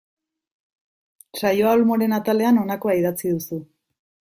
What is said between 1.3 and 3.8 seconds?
Saioa Olmoren atalean honakoa idatzi duzu.